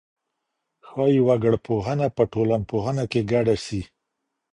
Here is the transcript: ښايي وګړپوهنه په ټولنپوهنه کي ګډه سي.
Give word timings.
ښايي 0.87 1.21
وګړپوهنه 1.27 2.07
په 2.17 2.23
ټولنپوهنه 2.33 3.03
کي 3.11 3.21
ګډه 3.31 3.55
سي. 3.65 3.81